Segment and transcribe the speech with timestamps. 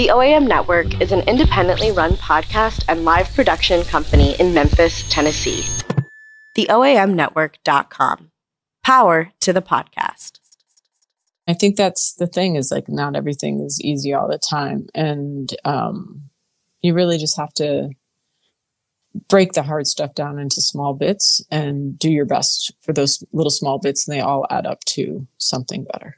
[0.00, 5.62] The OAM Network is an independently run podcast and live production company in Memphis, Tennessee.
[6.54, 8.30] The TheOAMNetwork.com.
[8.82, 10.38] Power to the podcast.
[11.46, 14.86] I think that's the thing is like not everything is easy all the time.
[14.94, 16.30] And um,
[16.80, 17.90] you really just have to
[19.28, 23.50] break the hard stuff down into small bits and do your best for those little
[23.50, 26.16] small bits, and they all add up to something better.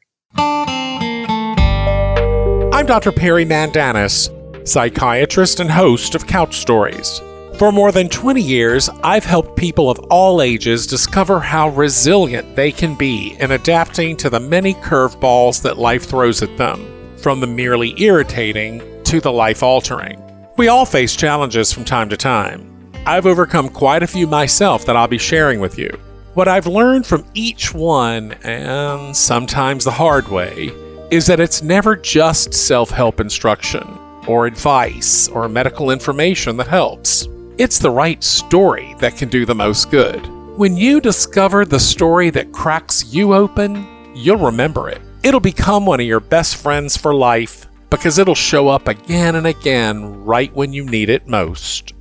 [2.82, 3.12] I'm Dr.
[3.12, 4.28] Perry Mandanis,
[4.66, 7.20] psychiatrist and host of Couch Stories.
[7.56, 12.72] For more than 20 years, I've helped people of all ages discover how resilient they
[12.72, 17.46] can be in adapting to the many curveballs that life throws at them, from the
[17.46, 20.20] merely irritating to the life altering.
[20.56, 22.90] We all face challenges from time to time.
[23.06, 25.96] I've overcome quite a few myself that I'll be sharing with you.
[26.34, 30.72] What I've learned from each one, and sometimes the hard way,
[31.12, 33.82] is that it's never just self help instruction,
[34.26, 37.28] or advice, or medical information that helps.
[37.58, 40.26] It's the right story that can do the most good.
[40.56, 45.02] When you discover the story that cracks you open, you'll remember it.
[45.22, 49.46] It'll become one of your best friends for life because it'll show up again and
[49.46, 51.92] again right when you need it most.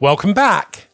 [0.00, 0.91] Welcome back.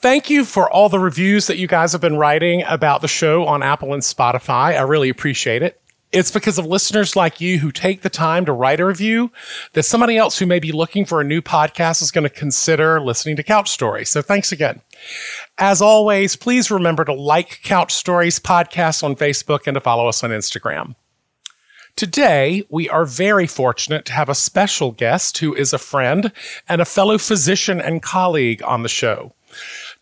[0.00, 3.44] Thank you for all the reviews that you guys have been writing about the show
[3.46, 4.78] on Apple and Spotify.
[4.78, 5.80] I really appreciate it.
[6.12, 9.32] It's because of listeners like you who take the time to write a review
[9.72, 13.00] that somebody else who may be looking for a new podcast is going to consider
[13.00, 14.08] listening to Couch Stories.
[14.08, 14.82] So thanks again.
[15.58, 20.22] As always, please remember to like Couch Stories podcast on Facebook and to follow us
[20.22, 20.94] on Instagram.
[21.96, 26.30] Today, we are very fortunate to have a special guest who is a friend
[26.68, 29.34] and a fellow physician and colleague on the show.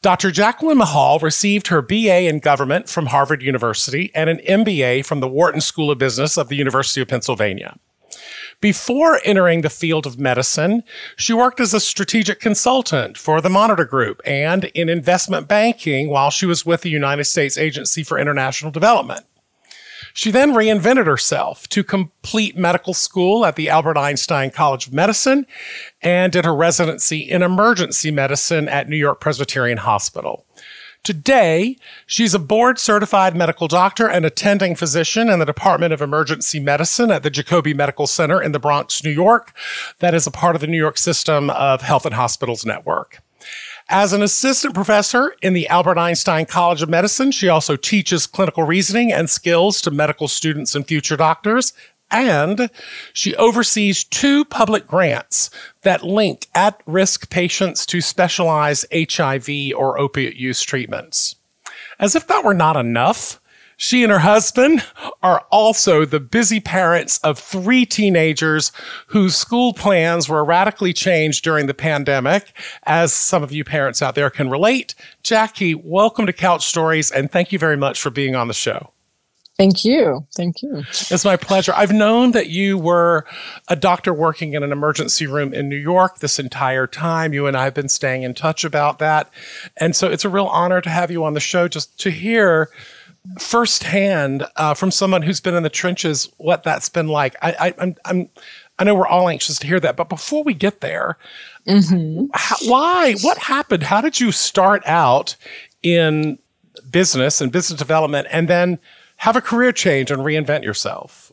[0.06, 0.30] Dr.
[0.30, 5.26] Jacqueline Mahal received her BA in government from Harvard University and an MBA from the
[5.26, 7.76] Wharton School of Business of the University of Pennsylvania.
[8.60, 10.84] Before entering the field of medicine,
[11.16, 16.30] she worked as a strategic consultant for the Monitor Group and in investment banking while
[16.30, 19.26] she was with the United States Agency for International Development.
[20.16, 25.46] She then reinvented herself to complete medical school at the Albert Einstein College of Medicine
[26.00, 30.46] and did her residency in emergency medicine at New York Presbyterian Hospital.
[31.04, 31.76] Today,
[32.06, 37.10] she's a board certified medical doctor and attending physician in the Department of Emergency Medicine
[37.10, 39.52] at the Jacobi Medical Center in the Bronx, New York,
[39.98, 43.20] that is a part of the New York System of Health and Hospitals Network.
[43.88, 48.64] As an assistant professor in the Albert Einstein College of Medicine, she also teaches clinical
[48.64, 51.72] reasoning and skills to medical students and future doctors.
[52.10, 52.68] And
[53.12, 55.50] she oversees two public grants
[55.82, 61.36] that link at risk patients to specialized HIV or opiate use treatments.
[62.00, 63.40] As if that were not enough,
[63.76, 64.84] she and her husband
[65.22, 68.72] are also the busy parents of three teenagers
[69.08, 74.14] whose school plans were radically changed during the pandemic, as some of you parents out
[74.14, 74.94] there can relate.
[75.22, 78.92] Jackie, welcome to Couch Stories, and thank you very much for being on the show.
[79.58, 80.26] Thank you.
[80.34, 80.84] Thank you.
[80.90, 81.72] It's my pleasure.
[81.74, 83.24] I've known that you were
[83.68, 87.32] a doctor working in an emergency room in New York this entire time.
[87.32, 89.30] You and I have been staying in touch about that.
[89.78, 92.68] And so it's a real honor to have you on the show just to hear
[93.38, 97.36] firsthand uh, from someone who's been in the trenches what that's been like.
[97.42, 98.28] I, I, I'm, I'm,
[98.78, 101.16] I know we're all anxious to hear that, but before we get there,
[101.66, 102.26] mm-hmm.
[102.34, 103.14] how, why?
[103.22, 103.82] What happened?
[103.82, 105.36] How did you start out
[105.82, 106.38] in
[106.90, 108.78] business and business development, and then
[109.16, 111.25] have a career change and reinvent yourself?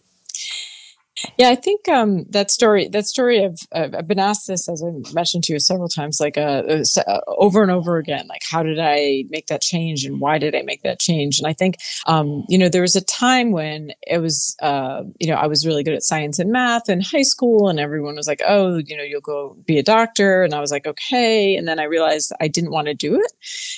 [1.38, 4.84] Yeah, I think um, that story, that story of, uh, I've been asked this, as
[4.84, 6.63] I mentioned to you several times, like uh,
[7.07, 10.56] uh, over and over again, like, how did I make that change and why did
[10.56, 11.39] I make that change?
[11.39, 15.28] And I think, um, you know, there was a time when it was, uh, you
[15.28, 18.28] know, I was really good at science and math in high school and everyone was
[18.28, 20.44] like, oh, you know, you'll go be a doctor.
[20.44, 21.55] And I was like, okay.
[21.55, 23.31] And then I realized I didn't want to do it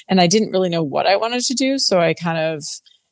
[0.07, 1.77] and I didn't really know what I wanted to do.
[1.77, 2.63] So I kind of,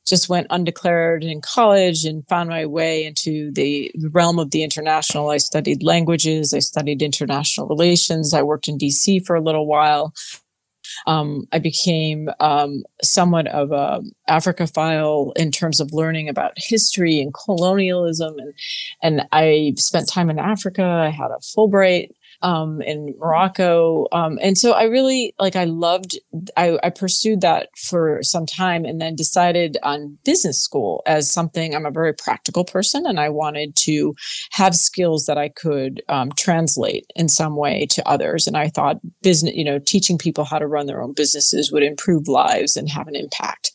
[0.05, 5.29] just went undeclared in college and found my way into the realm of the international.
[5.29, 10.13] I studied languages, I studied international relations, I worked in DC for a little while.
[11.07, 17.33] Um, I became um, somewhat of a Africophile in terms of learning about history and
[17.33, 18.53] colonialism, and
[19.01, 20.83] and I spent time in Africa.
[20.83, 22.09] I had a Fulbright
[22.44, 24.07] um, in Morocco.
[24.12, 26.19] Um, and so I really like, I loved,
[26.57, 31.74] I, I pursued that for some time and then decided on business school as something,
[31.74, 34.13] I'm a very practical person and I wanted to
[34.51, 38.45] have skills that I could um, translate in some way to others.
[38.45, 41.84] And I thought business, you know, teaching people how to run their own businesses would
[41.84, 43.72] improve lives and have an impact.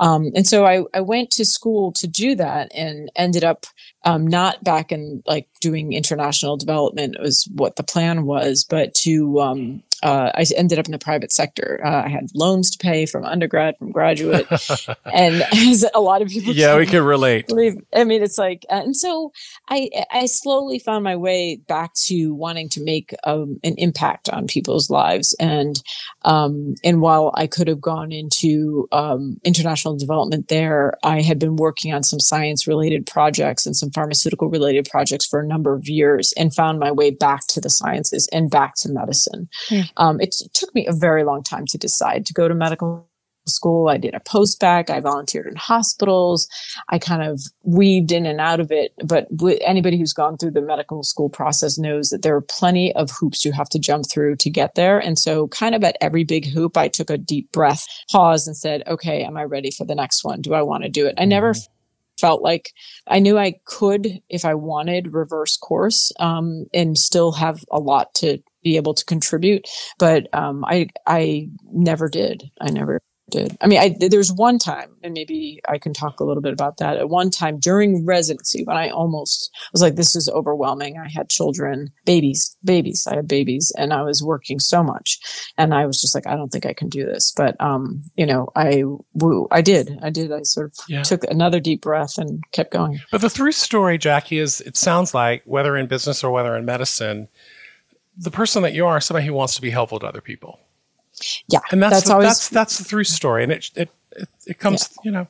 [0.00, 3.66] Um, and so I, I went to school to do that and ended up
[4.08, 9.38] um, not back in like doing international development was what the plan was, but to
[9.40, 11.80] um, uh, I ended up in the private sector.
[11.84, 14.46] Uh, I had loans to pay from undergrad, from graduate,
[15.12, 17.48] and as a lot of people, yeah, we can relate.
[17.48, 19.32] Believe, I mean, it's like, uh, and so
[19.68, 24.46] I I slowly found my way back to wanting to make um, an impact on
[24.46, 25.82] people's lives, and
[26.22, 31.56] um, and while I could have gone into um, international development there, I had been
[31.56, 35.88] working on some science related projects and some pharmaceutical related projects for a number of
[35.88, 39.48] years, and found my way back to the sciences and back to medicine.
[39.68, 39.80] Hmm.
[39.96, 43.08] Um, it, it took me a very long time to decide to go to medical
[43.48, 43.88] school.
[43.88, 44.90] I did a post bac.
[44.90, 46.48] I volunteered in hospitals.
[46.88, 48.92] I kind of weaved in and out of it.
[49.04, 49.26] But
[49.62, 53.44] anybody who's gone through the medical school process knows that there are plenty of hoops
[53.44, 54.98] you have to jump through to get there.
[54.98, 58.56] And so, kind of at every big hoop, I took a deep breath, paused, and
[58.56, 60.40] said, okay, am I ready for the next one?
[60.40, 61.14] Do I want to do it?
[61.18, 61.72] I never mm-hmm
[62.18, 62.72] felt like
[63.06, 68.12] I knew I could, if I wanted, reverse course um, and still have a lot
[68.16, 69.66] to be able to contribute.
[69.98, 72.50] But um, I I never did.
[72.60, 73.00] I never
[73.30, 73.56] did.
[73.60, 76.78] I mean, I, there's one time, and maybe I can talk a little bit about
[76.78, 76.96] that.
[76.96, 80.98] At one time during residency, when I almost was like, this is overwhelming.
[80.98, 83.06] I had children, babies, babies.
[83.06, 85.18] I had babies, and I was working so much,
[85.56, 87.32] and I was just like, I don't think I can do this.
[87.36, 88.84] But um, you know, I
[89.14, 90.32] woo, I did, I did.
[90.32, 91.02] I sort of yeah.
[91.02, 93.00] took another deep breath and kept going.
[93.10, 96.64] But the through story, Jackie, is it sounds like whether in business or whether in
[96.64, 97.28] medicine,
[98.18, 100.58] the person that you are, somebody who wants to be helpful to other people
[101.48, 104.28] yeah, and that's that's, the, always, that's, that's the through story, and it it it,
[104.46, 105.02] it comes, yeah.
[105.04, 105.26] you know.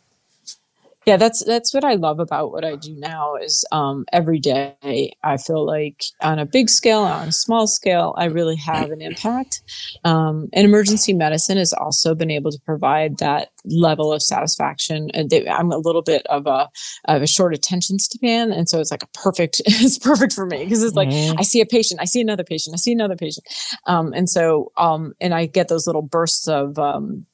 [1.08, 3.36] Yeah, that's that's what I love about what I do now.
[3.36, 8.14] Is um, every day I feel like on a big scale, on a small scale,
[8.18, 9.62] I really have an impact.
[10.04, 15.10] Um, and emergency medicine has also been able to provide that level of satisfaction.
[15.14, 16.68] And they, I'm a little bit of a
[17.06, 19.62] of a short attention span, and so it's like a perfect.
[19.80, 21.38] It's perfect for me because it's like mm-hmm.
[21.38, 23.46] I see a patient, I see another patient, I see another patient,
[23.86, 27.24] um, and so um, and I get those little bursts of um,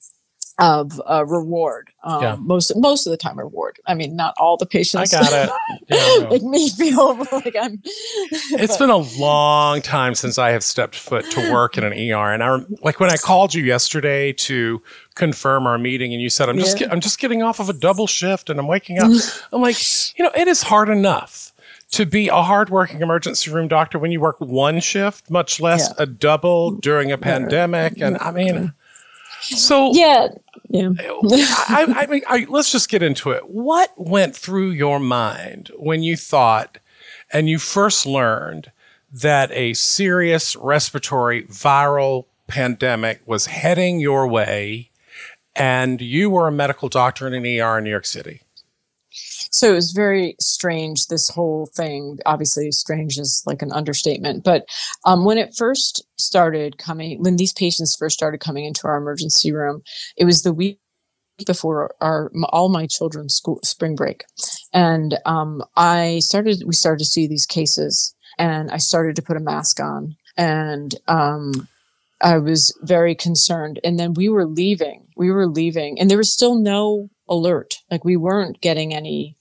[0.58, 1.90] of uh, reward.
[2.04, 2.36] Um, yeah.
[2.38, 3.80] Most most of the time, reward.
[3.86, 5.12] I mean, not all the patients.
[5.12, 5.50] I got it.
[5.86, 7.82] Yeah, make me feel like I'm.
[7.84, 12.32] it's been a long time since I have stepped foot to work in an ER,
[12.32, 14.80] and I like when I called you yesterday to
[15.14, 16.88] confirm our meeting, and you said I'm just yeah.
[16.90, 19.10] I'm just getting off of a double shift, and I'm waking up.
[19.52, 19.76] I'm like,
[20.16, 21.52] you know, it is hard enough
[21.90, 26.04] to be a hardworking emergency room doctor when you work one shift, much less yeah.
[26.04, 28.72] a double during a pandemic, and I mean.
[29.44, 30.28] So yeah,
[30.68, 30.90] yeah.
[30.98, 33.48] I, I, mean, I, let's just get into it.
[33.48, 36.78] What went through your mind when you thought
[37.32, 38.70] and you first learned
[39.12, 44.90] that a serious respiratory viral pandemic was heading your way,
[45.54, 48.42] and you were a medical doctor in an ER in New York City?
[49.54, 52.18] So it was very strange this whole thing.
[52.26, 54.66] Obviously strange is like an understatement but
[55.04, 59.52] um, when it first started coming when these patients first started coming into our emergency
[59.52, 59.82] room
[60.16, 60.78] it was the week
[61.46, 64.24] before our all my children's school spring break.
[64.72, 69.36] And um, i started we started to see these cases and i started to put
[69.36, 70.16] a mask on.
[70.36, 71.68] And um,
[72.20, 73.80] i was very concerned.
[73.84, 77.76] And then we were leaving we were leaving and there was still no alert.
[77.90, 79.36] Like we weren't getting any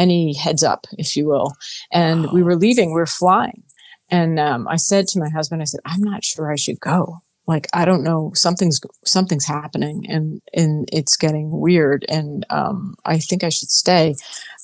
[0.00, 1.52] any heads up, if you will.
[1.92, 2.32] And wow.
[2.32, 3.62] we were leaving, we were flying.
[4.08, 7.18] And um, I said to my husband, I said, I'm not sure I should go.
[7.46, 12.04] Like, I don't know, something's, something's happening and, and it's getting weird.
[12.08, 14.14] And um, I think I should stay.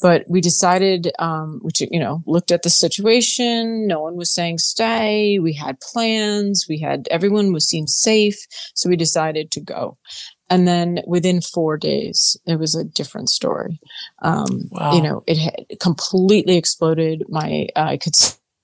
[0.02, 3.88] But we decided, um, which, you know, looked at the situation.
[3.88, 5.40] No one was saying stay.
[5.40, 6.66] We had plans.
[6.68, 8.38] We had, everyone was seemed safe.
[8.75, 9.99] So we decided to go
[10.48, 13.80] and then within four days it was a different story.
[14.22, 14.94] Um, wow.
[14.94, 17.24] you know it had completely exploded.
[17.28, 18.16] My uh, i could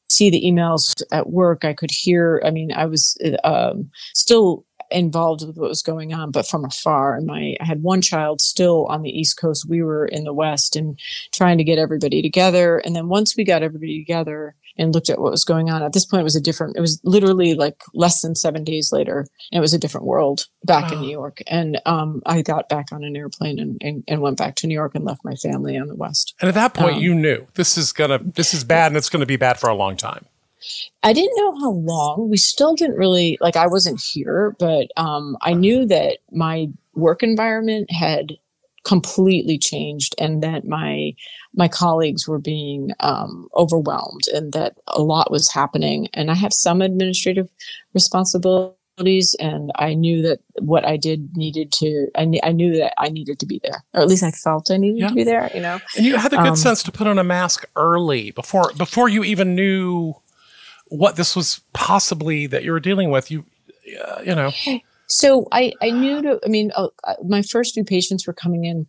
[0.08, 1.64] see the emails at work.
[1.64, 6.30] I could hear i mean i was um, still involved with what was going on
[6.30, 7.16] but from afar.
[7.16, 9.68] And my i had one child still on the east coast.
[9.68, 10.98] We were in the west and
[11.32, 12.78] trying to get everybody together.
[12.78, 15.83] And then once we got everybody together and looked at what was going on.
[15.83, 18.93] At this point, it was a different, it was literally like less than seven days
[18.93, 20.97] later, and it was a different world back wow.
[20.97, 21.43] in New York.
[21.47, 24.75] And um, I got back on an airplane and, and, and, went back to New
[24.75, 26.35] York and left my family on the West.
[26.41, 29.09] And at that point, um, you knew this is gonna, this is bad and it's
[29.09, 30.26] going to be bad for a long time.
[31.02, 32.29] I didn't know how long.
[32.31, 33.57] We still didn't really like.
[33.57, 38.33] I wasn't here, but um, I knew that my work environment had
[38.84, 41.14] completely changed and that my
[41.54, 46.08] my colleagues were being um, overwhelmed and that a lot was happening.
[46.14, 47.48] And i have some administrative
[47.94, 53.08] responsibilities and i knew that what i did needed to i, I knew that i
[53.08, 55.08] needed to be there or at least i felt i needed yeah.
[55.08, 55.80] to be there you know?
[55.96, 59.08] And you had the good um, sense to put on a mask early before before
[59.08, 60.14] you even knew
[60.92, 63.30] what this was possibly that you were dealing with.
[63.30, 63.44] You
[64.04, 64.52] uh, you know
[65.12, 66.88] so I, I knew to, I mean, uh,
[67.26, 68.87] my first few patients were coming in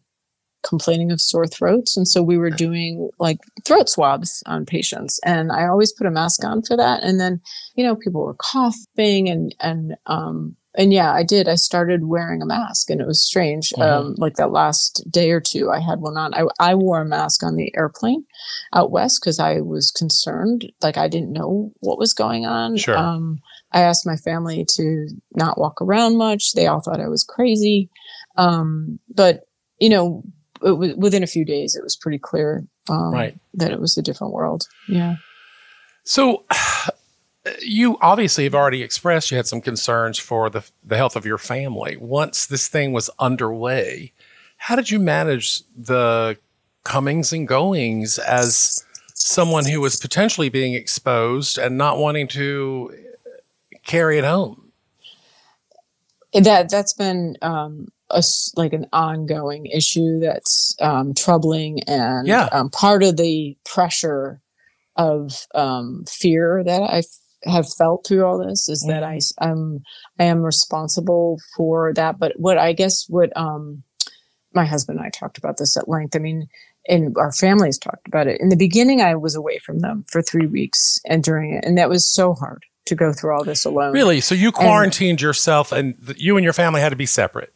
[0.63, 1.97] complaining of sore throats.
[1.97, 5.19] And so we were doing like throat swabs on patients.
[5.25, 7.03] And I always put a mask on for that.
[7.03, 7.41] And then,
[7.75, 11.47] you know, people were coughing and, and, um, and yeah, I did.
[11.47, 13.71] I started wearing a mask and it was strange.
[13.71, 13.81] Mm-hmm.
[13.81, 16.33] Um, like that last day or two, I had one on.
[16.33, 18.23] I, I wore a mask on the airplane
[18.73, 20.71] out west because I was concerned.
[20.81, 22.77] Like I didn't know what was going on.
[22.77, 22.97] Sure.
[22.97, 23.39] Um,
[23.73, 26.53] I asked my family to not walk around much.
[26.53, 27.89] They all thought I was crazy.
[28.37, 29.47] Um, but,
[29.79, 30.23] you know,
[30.61, 33.37] it within a few days, it was pretty clear um, right.
[33.55, 34.67] that it was a different world.
[34.87, 35.15] Yeah.
[36.03, 36.45] So,
[37.61, 41.37] you obviously have already expressed you had some concerns for the, the health of your
[41.37, 41.97] family.
[41.97, 44.13] Once this thing was underway,
[44.57, 46.37] how did you manage the
[46.85, 52.93] comings and goings as someone who was potentially being exposed and not wanting to
[53.85, 54.71] carry it home.
[56.33, 58.23] That that's been um, a
[58.55, 62.49] like an ongoing issue that's um, troubling and yeah.
[62.51, 64.41] um, part of the pressure
[64.95, 67.03] of um, fear that I
[67.49, 68.91] have felt through all this is mm-hmm.
[68.91, 69.83] that I I'm
[70.19, 72.17] I am responsible for that.
[72.19, 73.83] But what I guess what um,
[74.53, 76.15] my husband and I talked about this at length.
[76.15, 76.47] I mean,
[76.87, 78.41] and our families talked about it.
[78.41, 81.77] In the beginning, I was away from them for three weeks and during it, and
[81.77, 83.93] that was so hard to go through all this alone.
[83.93, 84.21] Really?
[84.21, 87.53] So you quarantined and, yourself and you and your family had to be separate?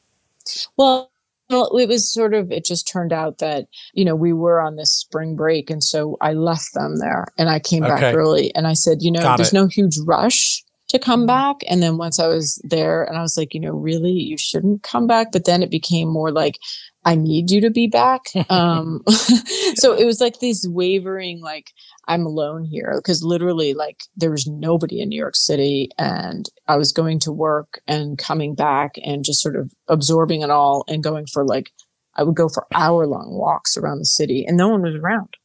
[0.77, 1.11] Well,
[1.49, 4.75] well, it was sort of, it just turned out that, you know, we were on
[4.75, 5.69] this spring break.
[5.69, 7.95] And so I left them there and I came okay.
[7.95, 9.55] back early and I said, you know, Got there's it.
[9.55, 11.27] no huge rush to come mm-hmm.
[11.27, 11.57] back.
[11.67, 14.83] And then once I was there and I was like, you know, really, you shouldn't
[14.83, 15.31] come back.
[15.31, 16.59] But then it became more like,
[17.05, 18.21] I need you to be back.
[18.49, 19.01] Um,
[19.75, 21.71] so it was like these wavering, like,
[22.07, 25.89] I'm alone here because literally, like, there was nobody in New York City.
[25.97, 30.49] And I was going to work and coming back and just sort of absorbing it
[30.49, 31.71] all and going for like,
[32.15, 35.37] I would go for hour long walks around the city and no one was around.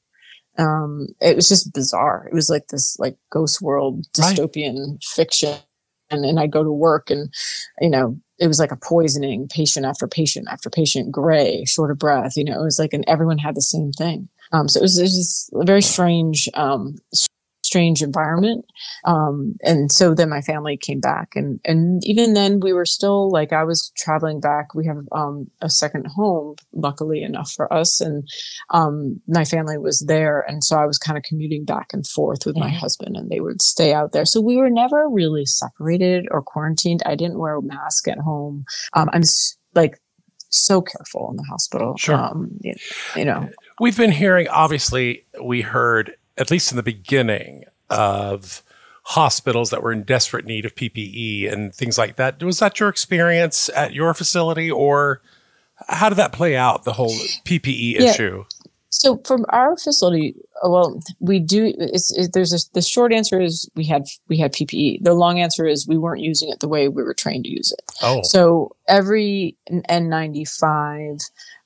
[0.59, 2.28] Um, it was just bizarre.
[2.30, 5.04] It was like this, like, ghost world dystopian right.
[5.04, 5.59] fiction.
[6.11, 7.32] And, and I'd go to work and,
[7.80, 11.99] you know, it was like a poisoning patient after patient after patient, gray, short of
[11.99, 12.37] breath.
[12.37, 14.28] You know, it was like, and everyone had the same thing.
[14.52, 16.97] Um, so it was, it was just a very strange, um,
[17.73, 18.67] strange environment.
[19.07, 23.31] Um, and so then my family came back and, and even then we were still
[23.31, 24.75] like, I was traveling back.
[24.75, 27.99] We have, um, a second home, luckily enough for us.
[28.02, 28.29] And,
[28.71, 30.45] um, my family was there.
[30.47, 32.69] And so I was kind of commuting back and forth with mm-hmm.
[32.69, 34.26] my husband and they would stay out there.
[34.26, 37.02] So we were never really separated or quarantined.
[37.07, 38.64] I didn't wear a mask at home.
[38.93, 39.23] Um, I'm
[39.75, 39.99] like,
[40.50, 41.97] so careful in the hospital.
[41.97, 42.14] Sure.
[42.14, 42.75] Um, you,
[43.17, 43.49] you know,
[43.81, 48.62] we've been hearing, obviously, we heard at least in the beginning of
[49.05, 52.43] hospitals that were in desperate need of PPE and things like that.
[52.43, 55.21] Was that your experience at your facility, or
[55.89, 56.85] how did that play out?
[56.85, 58.11] The whole PPE yeah.
[58.11, 58.45] issue.
[58.91, 61.75] So from our facility, well, we do.
[61.79, 65.03] It's, it, there's a, the short answer is we had we had PPE.
[65.03, 67.73] The long answer is we weren't using it the way we were trained to use
[67.73, 67.93] it.
[68.03, 71.23] Oh, so every N95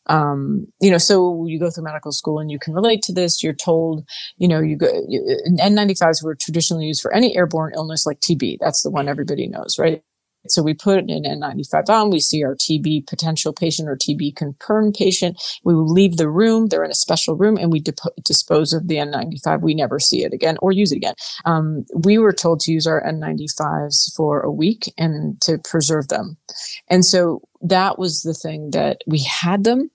[0.08, 3.42] um, you know, so you go through medical school and you can relate to this.
[3.42, 4.06] You're told,
[4.38, 8.58] you know, you go, you, N95s were traditionally used for any airborne illness like TB.
[8.60, 10.02] That's the one everybody knows, right?
[10.48, 14.94] So we put an N95 on, we see our TB potential patient or TB confirmed
[14.94, 15.42] patient.
[15.64, 16.68] We leave the room.
[16.68, 19.62] They're in a special room and we dip- dispose of the N95.
[19.62, 21.14] We never see it again or use it again.
[21.46, 26.36] Um, we were told to use our N95s for a week and to preserve them.
[26.88, 29.90] And so that was the thing that we had them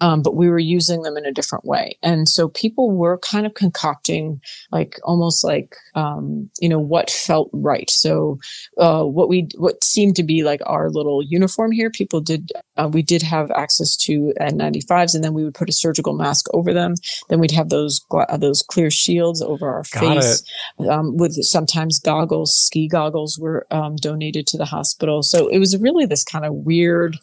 [0.00, 1.98] um, but we were using them in a different way.
[2.02, 4.40] And so people were kind of concocting,
[4.70, 7.90] like almost like, um, you know, what felt right.
[7.90, 8.38] So
[8.78, 12.88] uh, what we, what seemed to be like our little uniform here, people did, uh,
[12.92, 16.72] we did have access to N95s and then we would put a surgical mask over
[16.72, 16.94] them.
[17.28, 20.42] Then we'd have those, uh, those clear shields over our Got face
[20.88, 25.22] um, with sometimes goggles, ski goggles were um, donated to the hospital.
[25.22, 27.18] So it was really this kind of weird,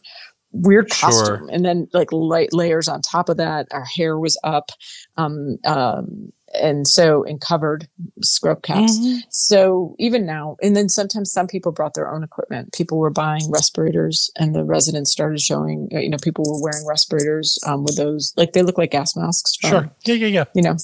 [0.62, 1.50] weird costume sure.
[1.52, 4.72] and then like light layers on top of that our hair was up
[5.18, 6.32] um, um,
[6.62, 7.88] and so and covered
[8.22, 8.98] scrub caps.
[8.98, 9.18] Mm-hmm.
[9.30, 12.74] So even now, and then sometimes some people brought their own equipment.
[12.74, 15.90] People were buying respirators, and the residents started showing.
[15.94, 19.16] uh, You know, people were wearing respirators um, with those, like they look like gas
[19.16, 19.56] masks.
[19.56, 19.92] from- Sure.
[20.06, 20.44] Yeah, yeah, yeah.
[20.54, 20.78] You know,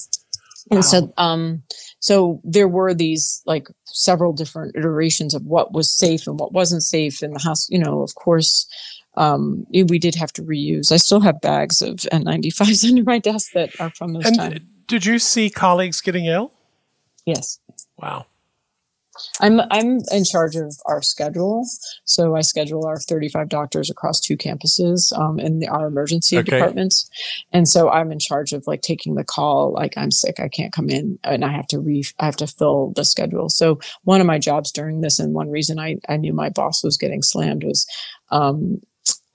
[0.72, 1.63] and so um,
[2.00, 6.84] so there were these like several different iterations of what was safe and what wasn't
[6.84, 7.70] safe in the house.
[7.70, 8.68] You know, of course.
[9.15, 10.91] Um, we did have to reuse.
[10.91, 14.60] I still have bags of N95s under my desk that are from those And times.
[14.88, 16.51] did you see colleagues getting ill?
[17.25, 17.60] Yes.
[17.98, 18.25] Wow.
[19.41, 21.68] I'm I'm in charge of our schedule,
[22.06, 26.50] so I schedule our 35 doctors across two campuses um, in the, our emergency Okay.
[26.50, 27.10] departments,
[27.51, 29.74] and so I'm in charge of like taking the call.
[29.74, 32.48] Like I'm sick, I can't come in, and I have to re I have to
[32.48, 33.50] fill the schedule.
[33.50, 36.82] So one of my jobs during this, and one reason I I knew my boss
[36.84, 37.86] was getting slammed was.
[38.30, 38.82] Um,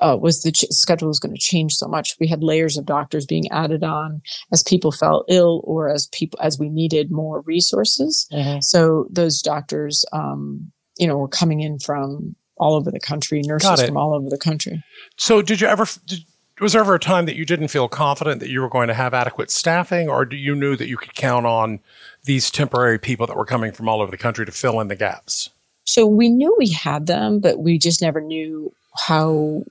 [0.01, 2.17] uh, was the ch- schedule was going to change so much.
[2.21, 4.23] We had layers of doctors being added on
[4.53, 8.29] as people fell ill or as people as we needed more resources.
[8.61, 13.69] So those doctors, um, you know, were coming in from all over the country, nurses
[13.87, 14.83] from all over the country.
[15.17, 15.87] So, did you ever?
[16.07, 16.21] Did,
[16.61, 18.95] was there ever a time that you didn't feel confident that you were going to
[18.95, 21.81] have adequate staffing, or do you knew that you could count on
[22.25, 24.97] these temporary people that were coming from all over the country to fill in the
[24.97, 25.51] gaps?
[25.85, 28.73] So we knew we had them, but we just never knew
[29.07, 29.65] how,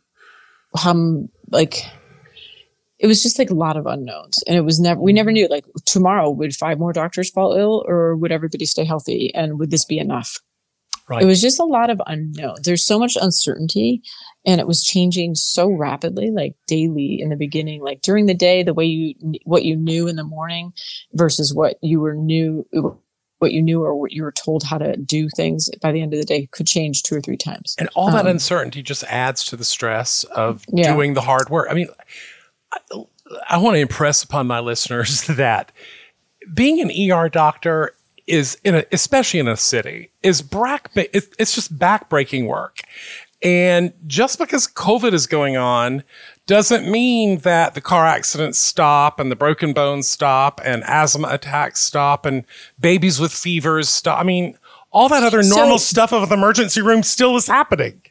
[0.75, 1.83] how like,
[2.97, 5.47] it was just like a lot of unknowns, and it was never we never knew
[5.49, 9.69] like tomorrow would five more doctors fall ill, or would everybody stay healthy, and would
[9.69, 10.39] this be enough?
[11.07, 11.21] Right.
[11.21, 12.55] It was just a lot of unknown.
[12.63, 14.01] There's so much uncertainty
[14.43, 18.63] and it was changing so rapidly, like daily in the beginning, like during the day,
[18.63, 19.13] the way you,
[19.43, 20.73] what you knew in the morning
[21.13, 22.65] versus what you were new,
[23.39, 26.13] what you knew or what you were told how to do things by the end
[26.13, 27.75] of the day could change two or three times.
[27.77, 30.93] And all that Um, uncertainty just adds to the stress of Yeah.
[30.93, 31.67] doing the hard work.
[31.69, 31.87] I mean,
[32.71, 32.79] I,
[33.49, 35.71] I want to impress upon my listeners that
[36.53, 37.93] being an ER doctor
[38.27, 40.89] is in a, especially in a city, is brack.
[40.95, 42.79] It's, it's just backbreaking work.
[43.41, 46.03] And just because COVID is going on
[46.47, 51.79] doesn't mean that the car accidents stop and the broken bones stop and asthma attacks
[51.81, 52.45] stop and
[52.79, 54.19] babies with fevers stop.
[54.19, 54.57] I mean,
[54.91, 58.01] all that other normal So- stuff of the emergency room still is happening.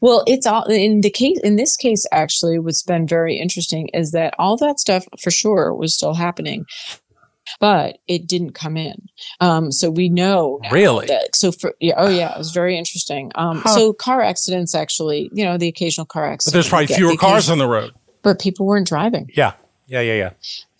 [0.00, 4.12] Well, it's all in the case, in this case, actually, what's been very interesting is
[4.12, 6.64] that all that stuff for sure was still happening.
[7.60, 9.08] But it didn't come in,
[9.40, 11.06] um, so we know Really?
[11.06, 13.30] That, so for yeah, oh yeah, it was very interesting.
[13.34, 13.74] Um, Huh.
[13.74, 16.52] So car accidents, actually, you know, the occasional car accident.
[16.52, 17.92] But there's probably fewer the cars on the road.
[18.22, 19.30] but people weren't driving.
[19.34, 19.52] Yeah.
[19.86, 20.00] Yeah.
[20.00, 20.14] Yeah.
[20.14, 20.30] Yeah.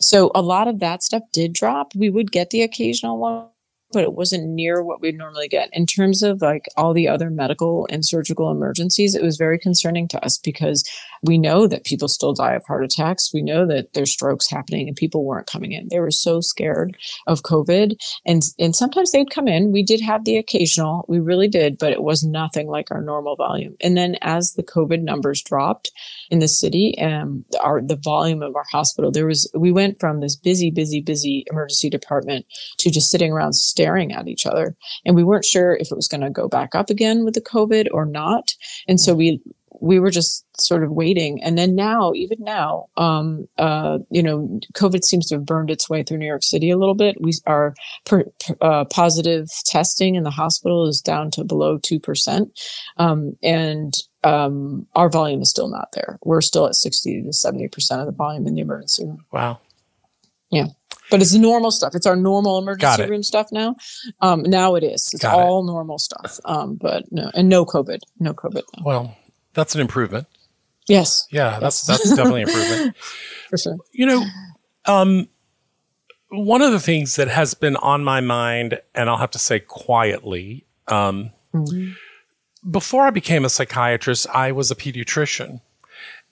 [0.00, 1.94] So a lot of that stuff did drop.
[1.94, 3.46] We would get the occasional one,
[3.92, 5.68] but it wasn't near what we'd normally get.
[5.72, 10.08] In terms of like all the other medical and surgical emergencies, it was very concerning
[10.08, 10.82] to us because
[11.26, 13.32] we know that people still die of heart attacks.
[13.32, 15.88] We know that there's strokes happening and people weren't coming in.
[15.90, 17.96] They were so scared of COVID.
[18.24, 19.72] And and sometimes they'd come in.
[19.72, 23.36] We did have the occasional, we really did, but it was nothing like our normal
[23.36, 23.76] volume.
[23.80, 25.90] And then as the COVID numbers dropped,
[26.30, 30.20] in the city um our the volume of our hospital there was we went from
[30.20, 32.46] this busy busy busy emergency department
[32.78, 36.08] to just sitting around staring at each other and we weren't sure if it was
[36.08, 38.54] going to go back up again with the covid or not
[38.88, 39.40] and so we
[39.80, 44.58] we were just sort of waiting and then now even now um uh you know
[44.74, 47.32] covid seems to have burned its way through new york city a little bit we
[47.46, 52.50] are per, per- uh, positive testing in the hospital is down to below 2%
[52.96, 56.18] um, and um, our volume is still not there.
[56.24, 59.24] We're still at 60 to 70% of the volume in the emergency room.
[59.30, 59.60] Wow.
[60.50, 60.66] Yeah.
[61.10, 61.94] But it's normal stuff.
[61.94, 63.76] It's our normal emergency room stuff now.
[64.20, 65.10] Um, now it is.
[65.12, 65.42] It's Got it.
[65.42, 66.40] all normal stuff.
[66.44, 68.00] Um, but no, and no COVID.
[68.18, 68.62] No COVID.
[68.76, 68.82] now.
[68.84, 69.16] Well,
[69.56, 70.28] that's an improvement.
[70.86, 71.58] Yes, Yeah.
[71.58, 72.96] That's, that's definitely an improvement.
[73.50, 73.76] for sure.
[73.90, 74.24] You know,
[74.84, 75.28] um,
[76.28, 79.58] one of the things that has been on my mind, and I'll have to say
[79.58, 81.96] quietly, um, Mhm.
[82.70, 85.60] before I became a psychiatrist, I was a pediatrician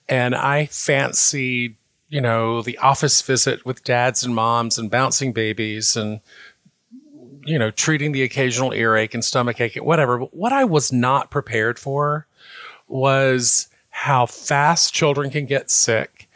[0.07, 1.75] and I fancied,
[2.07, 6.21] you know, the office visit with dads and moms and bouncing babies and,
[7.43, 10.17] you know, treating the occasional earache and stomach ache, whatever.
[10.19, 12.27] But what I was not prepared for
[12.87, 16.29] was how fast children can get sick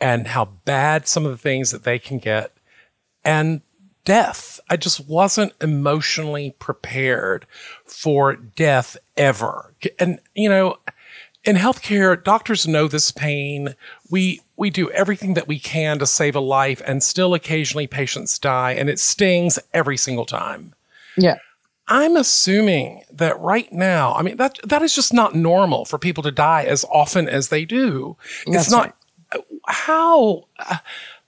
[0.00, 2.52] and how bad some of the things that they can get
[3.24, 3.62] and
[4.04, 4.60] death.
[4.70, 7.46] I just wasn't emotionally prepared
[7.84, 9.74] for death ever.
[9.98, 10.78] And, you know,
[11.44, 13.74] in healthcare, doctors know this pain.
[14.10, 18.38] We we do everything that we can to save a life, and still occasionally patients
[18.38, 20.74] die, and it stings every single time.
[21.16, 21.36] Yeah.
[21.88, 26.22] I'm assuming that right now, I mean that that is just not normal for people
[26.24, 28.16] to die as often as they do.
[28.46, 28.96] That's it's not
[29.66, 30.44] how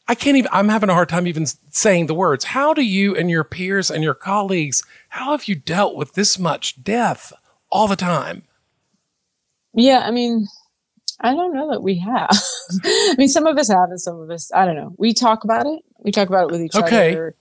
[0.09, 2.45] I can't even, I'm having a hard time even saying the words.
[2.45, 6.39] How do you and your peers and your colleagues, how have you dealt with this
[6.39, 7.33] much death
[7.71, 8.45] all the time?
[9.75, 10.47] Yeah, I mean,
[11.21, 12.31] I don't know that we have.
[12.85, 14.95] I mean, some of us have, and some of us, I don't know.
[14.97, 15.85] We talk about it.
[15.99, 17.13] We talk about it with each okay.
[17.13, 17.35] other.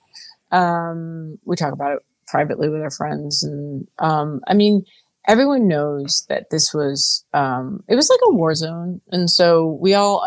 [0.51, 4.83] Um, we talk about it privately with our friends, and um, I mean,
[5.27, 9.93] everyone knows that this was um, it was like a war zone, and so we
[9.93, 10.25] all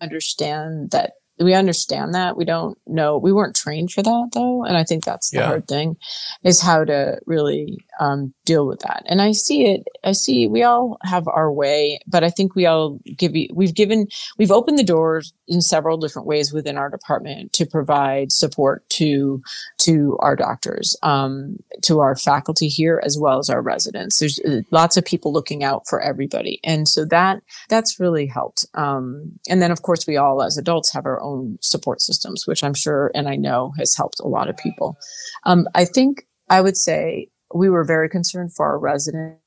[0.00, 2.36] understand that we understand that.
[2.36, 4.64] We don't know we weren't trained for that though.
[4.64, 5.46] And i think that's the yeah.
[5.46, 5.96] hard thing
[6.44, 9.02] is how to really um, deal with that.
[9.06, 12.66] And i see it i see we all have our way but i think we
[12.66, 14.06] all give you we've given
[14.38, 19.42] we've opened the doors in several different ways within our department to provide support to
[19.78, 24.18] to our doctors um, to our faculty here as well as our residents.
[24.18, 26.60] There's uh, lots of people looking out for everybody.
[26.64, 28.66] And so that that's really helped.
[28.74, 32.62] Um, and then of course we all as adults have our own support systems which
[32.62, 34.96] i'm sure and i know has helped a lot of people.
[35.44, 39.40] Um, i think i would say we were very concerned for our residents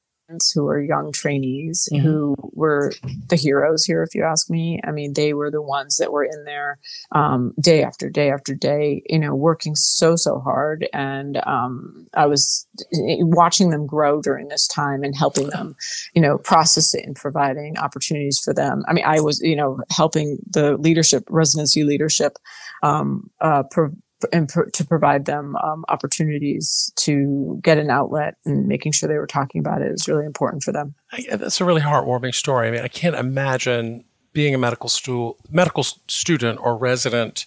[0.54, 2.04] who were young trainees mm-hmm.
[2.06, 2.94] who were
[3.28, 4.80] the heroes here, if you ask me.
[4.84, 6.80] I mean, they were the ones that were in there
[7.12, 10.88] um, day after day after day, you know, working so, so hard.
[10.94, 15.76] And um, I was watching them grow during this time and helping them,
[16.14, 18.84] you know, process it and providing opportunities for them.
[18.88, 22.38] I mean, I was, you know, helping the leadership, residency leadership,
[22.84, 23.96] um, uh, pro-
[24.31, 29.17] and pr- to provide them um, opportunities to get an outlet and making sure they
[29.17, 30.93] were talking about it is really important for them.
[31.12, 32.67] I, that's a really heartwarming story.
[32.67, 34.03] I mean, I can't imagine
[34.34, 37.45] being a medical stu- medical student or resident.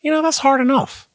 [0.00, 1.08] You know, that's hard enough.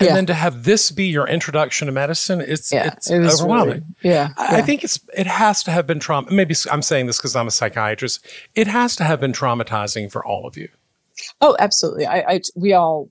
[0.00, 0.14] And yeah.
[0.14, 3.84] then to have this be your introduction to medicine, it's yeah, it's it overwhelming.
[4.02, 6.30] Really, yeah, I, yeah, I think it's it has to have been trauma.
[6.30, 8.26] Maybe I'm saying this because I'm a psychiatrist.
[8.54, 10.68] It has to have been traumatizing for all of you.
[11.40, 12.06] Oh, absolutely.
[12.06, 13.10] I, I we all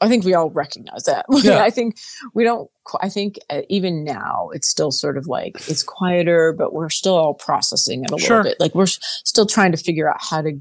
[0.00, 1.26] I think we all recognize that.
[1.42, 1.62] Yeah.
[1.62, 1.98] I think
[2.34, 6.74] we don't, I think uh, even now it's still sort of like it's quieter, but
[6.74, 8.38] we're still all processing it a sure.
[8.38, 8.60] little bit.
[8.60, 10.52] Like we're still trying to figure out how to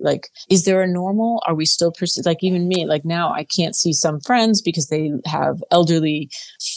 [0.00, 3.44] like is there a normal are we still pers- like even me like now i
[3.44, 6.28] can't see some friends because they have elderly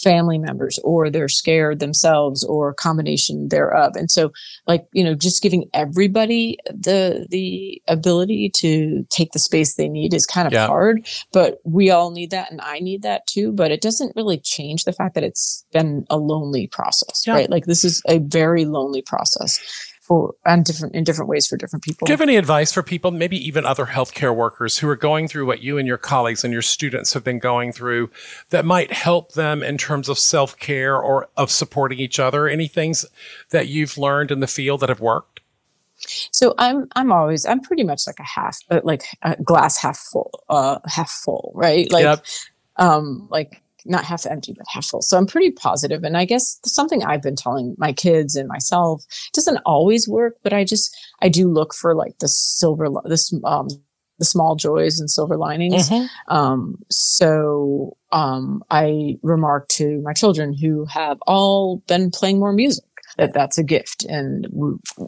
[0.03, 4.31] family members or they're scared themselves or a combination thereof and so
[4.67, 10.13] like you know just giving everybody the the ability to take the space they need
[10.13, 10.67] is kind of yeah.
[10.67, 14.37] hard but we all need that and i need that too but it doesn't really
[14.37, 17.33] change the fact that it's been a lonely process yeah.
[17.33, 19.59] right like this is a very lonely process
[20.07, 22.05] for and different in different ways for different people.
[22.05, 25.27] Do you have any advice for people, maybe even other healthcare workers who are going
[25.27, 28.09] through what you and your colleagues and your students have been going through
[28.49, 32.47] that might help them in terms of self care or of supporting each other?
[32.47, 33.05] Any things
[33.49, 35.41] that you've learned in the field that have worked?
[36.31, 39.97] So I'm I'm always I'm pretty much like a half uh, like a glass half
[39.97, 42.23] full uh half full right like yep.
[42.77, 45.01] um like not half empty, but half full.
[45.01, 46.03] So I'm pretty positive.
[46.03, 50.53] And I guess something I've been telling my kids and myself doesn't always work, but
[50.53, 53.67] I just, I do look for like the silver, this, um,
[54.19, 55.89] the small joys and silver linings.
[55.89, 56.35] Mm-hmm.
[56.35, 62.83] Um, so um, I remark to my children who have all been playing more music
[63.17, 64.05] that that's a gift.
[64.05, 64.47] And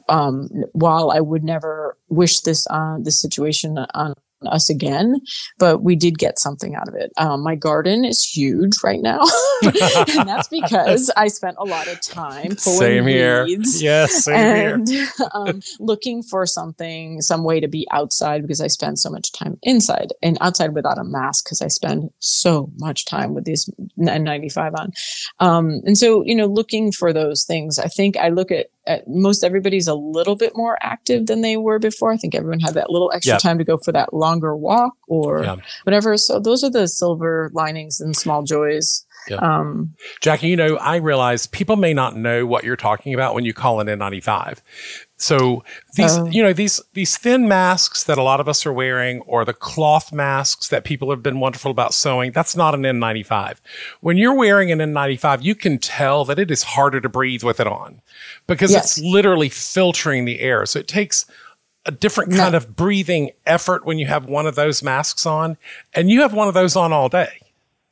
[0.09, 4.13] um, while I would never wish this on this situation on
[4.47, 5.21] us again,
[5.57, 7.11] but we did get something out of it.
[7.17, 9.21] Um, my garden is huge right now,
[9.63, 13.45] and that's because I spent a lot of time pulling same here.
[13.45, 13.81] weeds.
[13.81, 15.07] Yes, same and, here.
[15.33, 19.57] um, looking for something, some way to be outside because I spend so much time
[19.63, 24.73] inside and outside without a mask because I spend so much time with these N95
[24.77, 24.91] on.
[25.39, 28.67] Um, and so, you know, looking for those things, I think I look at
[29.07, 32.11] most everybody's a little bit more active than they were before.
[32.11, 33.41] I think everyone had that little extra yep.
[33.41, 35.55] time to go for that longer walk or yeah.
[35.83, 36.17] whatever.
[36.17, 39.05] So those are the silver linings and small joys.
[39.29, 39.41] Yep.
[39.41, 43.45] Um, Jackie, you know, I realize people may not know what you're talking about when
[43.45, 44.61] you call an N95.
[45.19, 48.71] So these, uh, you know, these these thin masks that a lot of us are
[48.71, 52.83] wearing, or the cloth masks that people have been wonderful about sewing, that's not an
[52.83, 53.57] N95.
[53.99, 57.59] When you're wearing an N95, you can tell that it is harder to breathe with
[57.59, 58.01] it on
[58.47, 58.97] because yes.
[58.97, 60.65] it's literally filtering the air.
[60.65, 61.25] So it takes
[61.85, 62.57] a different kind no.
[62.57, 65.57] of breathing effort when you have one of those masks on,
[65.93, 67.39] and you have one of those on all day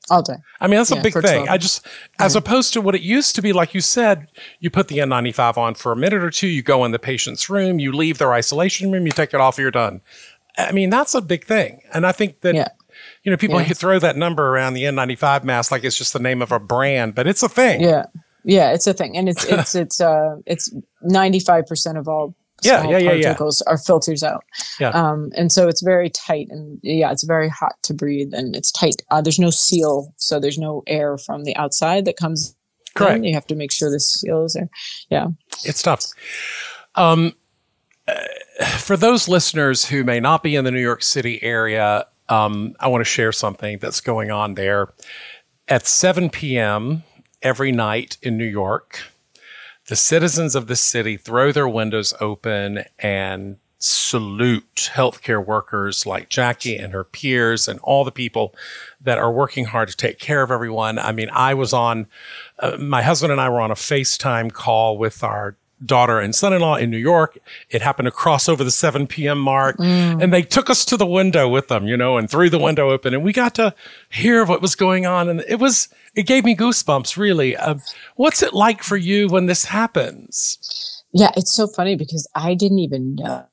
[0.10, 0.36] all day.
[0.60, 1.46] I mean, that's yeah, a big thing.
[1.46, 1.50] 12.
[1.50, 1.86] I just,
[2.20, 4.28] as opposed to what it used to be, like you said,
[4.60, 7.50] you put the N95 on for a minute or two, you go in the patient's
[7.50, 10.02] room, you leave their isolation room, you take it off, you're done.
[10.58, 11.82] I mean, that's a big thing.
[11.94, 12.70] And I think that, yeah.
[13.24, 13.68] you know, people yeah.
[13.74, 17.14] throw that number around the N95 mask like it's just the name of a brand,
[17.14, 17.82] but it's a thing.
[17.82, 18.06] Yeah.
[18.44, 19.18] Yeah, it's a thing.
[19.18, 23.50] And it's, it's, it's, uh, it's 95% of all Yeah, small yeah, yeah, yeah.
[23.68, 24.44] are filters out.
[24.80, 24.90] Yeah.
[24.90, 28.72] Um, and so it's very tight and yeah, it's very hot to breathe and it's
[28.72, 29.04] tight.
[29.12, 32.56] Uh, there's no seal, so there's no air from the outside that comes.
[32.96, 33.18] Correct.
[33.18, 33.24] In.
[33.26, 34.70] You have to make sure the seal is there.
[35.10, 35.28] Yeah.
[35.64, 36.06] It's tough.
[36.96, 37.34] Um,
[38.08, 38.16] uh,
[38.80, 42.88] for those listeners who may not be in the New York City area, um, I
[42.88, 44.94] want to share something that's going on there.
[45.68, 47.04] At 7 p.m.
[47.42, 49.02] every night in New York,
[49.88, 56.78] the citizens of the city throw their windows open and salute healthcare workers like Jackie
[56.78, 58.54] and her peers and all the people
[59.00, 60.98] that are working hard to take care of everyone.
[60.98, 62.08] I mean, I was on,
[62.60, 66.76] uh, my husband and I were on a FaceTime call with our daughter and son-in-law
[66.76, 67.38] in New York.
[67.70, 69.40] It happened to cross over the 7 p.m.
[69.40, 72.60] mark and they took us to the window with them, you know, and threw the
[72.60, 73.74] window open and we got to
[74.10, 75.30] hear what was going on.
[75.30, 77.56] And it was, it gave me goosebumps really.
[77.56, 77.76] Uh,
[78.16, 81.04] what's it like for you when this happens?
[81.12, 83.48] Yeah, it's so funny because I didn't even know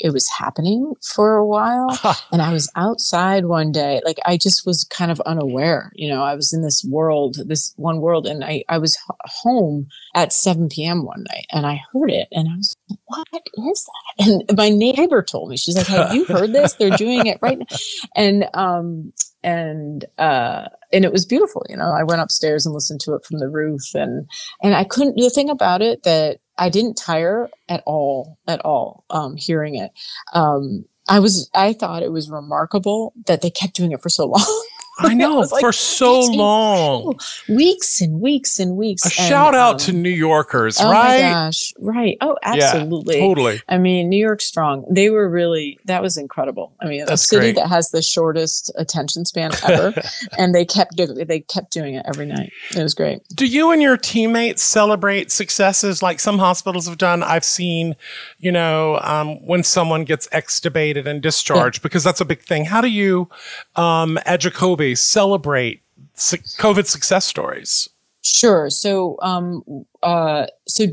[0.00, 1.98] it was happening for a while.
[2.32, 5.92] and I was outside one day, like I just was kind of unaware.
[5.94, 9.16] You know, I was in this world, this one world, and I, I was h-
[9.42, 11.04] home at 7 p.m.
[11.04, 13.28] one night and I heard it and I was like, what
[13.70, 13.86] is
[14.18, 14.26] that?
[14.28, 16.74] And my neighbor told me, she's like, have you heard this?
[16.74, 17.66] They're doing it right now.
[18.16, 23.00] And, um, and uh and it was beautiful you know i went upstairs and listened
[23.00, 24.28] to it from the roof and
[24.62, 29.04] and i couldn't the thing about it that i didn't tire at all at all
[29.10, 29.92] um hearing it.
[30.34, 34.26] Um i was i thought it was remarkable that they kept doing it for so
[34.28, 34.64] long
[34.98, 37.18] I know like, for so long.
[37.48, 41.22] weeks and weeks and weeks A and, shout out um, to New Yorkers, oh right?
[41.22, 43.62] my gosh right oh Yeah, absolutely totally.
[43.68, 44.84] I mean, New York strong.
[44.90, 46.74] They were really that was incredible.
[46.80, 47.56] I mean, That's a city great.
[47.56, 49.94] that has the shortest attention span ever,
[50.38, 52.52] and they kept do- they kept doing it every night.
[52.76, 53.22] It was great.
[53.28, 57.22] Do you and your teammates celebrate successes like some hospitals have done?
[57.22, 57.96] I've seen,
[58.38, 62.66] you know, um, when someone gets extubated and discharged, because that's a big thing.
[62.66, 63.30] How do you,
[63.76, 65.82] um, at Jacobi, celebrate
[66.16, 67.88] COVID success stories?
[68.22, 68.70] Sure.
[68.70, 69.62] So, um,
[70.02, 70.86] uh, so.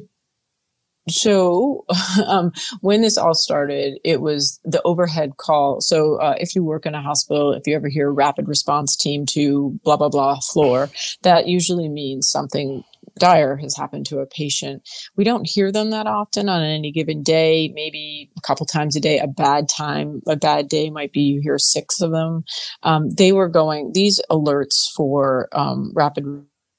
[1.08, 1.86] So,
[2.28, 5.82] um, when this all started, it was the overhead call.
[5.82, 9.25] So, uh, if you work in a hospital, if you ever hear rapid response team
[9.28, 10.89] to blah, blah, blah floor,
[11.23, 12.84] that usually means something
[13.17, 14.87] dire has happened to a patient.
[15.15, 18.99] We don't hear them that often on any given day, maybe a couple times a
[18.99, 19.19] day.
[19.19, 22.43] A bad time, a bad day might be you hear six of them.
[22.83, 26.25] Um, they were going, these alerts for um, rapid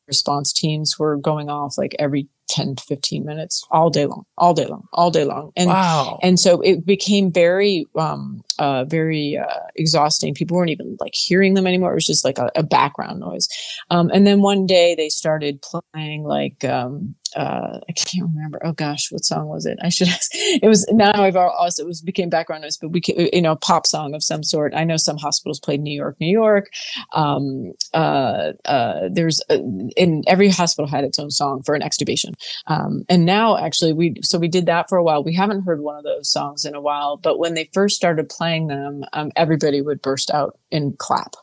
[0.07, 4.53] response teams were going off like every 10 to 15 minutes all day long, all
[4.53, 5.53] day long, all day long.
[5.57, 6.19] And wow.
[6.23, 11.55] and so it became very um uh very uh exhausting people weren't even like hearing
[11.55, 13.49] them anymore it was just like a, a background noise
[13.91, 18.61] um and then one day they started playing like um uh i can't remember.
[18.65, 19.79] Oh gosh what song was it?
[19.83, 20.31] I should ask.
[20.35, 23.01] It was now i've also it was became background noise but we
[23.33, 24.75] you know pop song of some sort.
[24.75, 26.71] I know some hospitals played new york new york.
[27.13, 29.59] Um uh uh there's uh,
[29.97, 32.35] in every hospital had its own song for an extubation.
[32.67, 35.23] Um, and now actually we so we did that for a while.
[35.25, 38.29] We haven't heard one of those songs in a while but when they first started
[38.29, 41.35] playing them um, everybody would burst out and clap.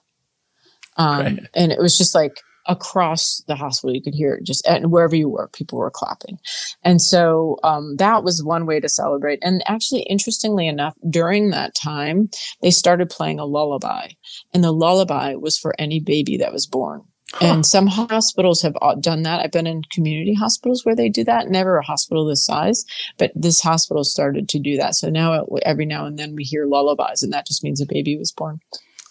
[0.98, 1.40] Um, Right.
[1.54, 5.16] and it was just like across the hospital you could hear it just and wherever
[5.16, 6.40] you were people were clapping
[6.84, 11.76] and so um, that was one way to celebrate and actually interestingly enough during that
[11.76, 12.30] time
[12.62, 14.08] they started playing a lullaby
[14.54, 17.04] and the lullaby was for any baby that was born
[17.42, 19.42] and some hospitals have uh, done that.
[19.42, 21.50] I've been in community hospitals where they do that.
[21.50, 22.86] Never a hospital this size,
[23.18, 24.96] but this hospital started to do that.
[24.96, 28.18] So now every now and then we hear lullabies, and that just means a baby
[28.18, 28.60] was born.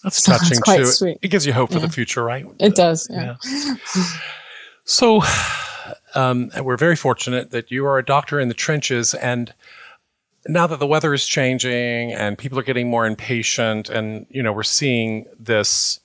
[0.06, 0.86] That's touching quite too.
[0.86, 1.18] sweet.
[1.20, 2.46] It gives you hope for the future, right?
[2.60, 3.08] It does.
[3.10, 3.36] Yeah.
[4.84, 5.20] So,
[6.14, 9.52] um, we're very fortunate that you are a doctor in the trenches, and
[10.46, 14.52] now that the weather is changing and people are getting more impatient, and you know
[14.52, 15.98] we're seeing this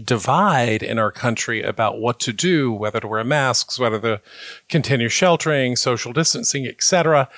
[0.00, 4.20] divide in our country about what to do, whether to wear masks, whether to
[4.68, 7.28] continue sheltering, social distancing, etc.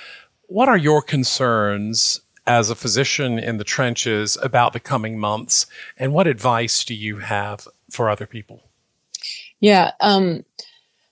[0.47, 6.13] What are your concerns as a physician in the trenches about the coming months, and
[6.13, 8.65] what advice do you have for other people?
[9.61, 9.93] Yeah.
[10.01, 10.45] Um,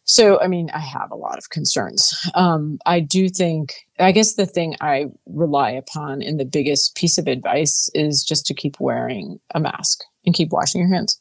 [0.02, 2.12] so, I mean, I have a lot of concerns.
[2.34, 7.18] Um, I do think, I guess the thing I rely upon and the biggest piece
[7.18, 11.20] of advice is just to keep wearing a mask and keep washing your hands.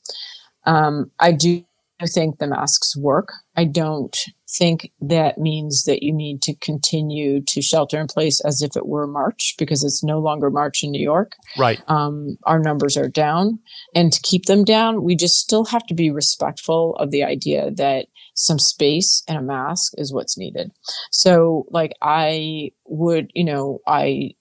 [0.66, 1.64] Um, I do
[2.06, 3.30] think the masks work.
[3.56, 4.16] I don't
[4.50, 8.86] think that means that you need to continue to shelter in place as if it
[8.86, 11.82] were March because it's no longer March in New York Right.
[11.88, 13.60] um, our numbers are down.
[13.96, 17.72] And to keep them down, we just still have to be respectful of the idea
[17.72, 18.06] that
[18.36, 20.72] some space and a mask is what's needed.
[21.12, 24.36] So, like, I would, you know, I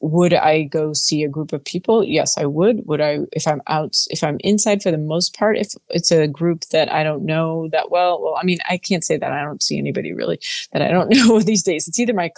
[0.00, 2.04] would I go see a group of people?
[2.04, 2.86] Yes, I would.
[2.86, 6.28] Would I, if I'm out, if I'm inside for the most part, if it's a
[6.28, 9.42] group that I don't know that well, well, I mean, I can't say that I
[9.42, 10.38] don't see anybody really
[10.72, 11.88] that I don't know these days.
[11.88, 12.30] It's either my